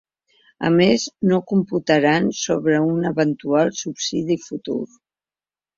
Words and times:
A 0.69 0.71
més, 0.77 1.03
no 1.33 1.39
computaran 1.51 2.31
sobre 2.41 2.81
un 2.89 3.07
eventual 3.13 3.73
subsidi 3.85 4.41
futur. 4.49 4.83